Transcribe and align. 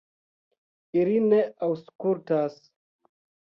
Ili 1.01 1.19
ne 1.27 1.43
aŭskultas. 1.69 2.59